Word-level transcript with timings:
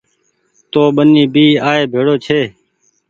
تو 0.71 0.81
ٻني 0.95 1.23
بي 1.33 1.45
آئي 1.69 1.81
ڀيڙو 1.91 2.15
ڇي 2.25 2.41